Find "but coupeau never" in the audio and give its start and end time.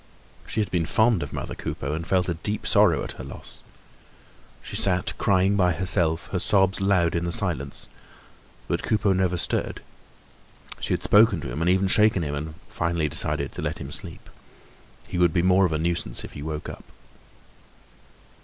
8.67-9.37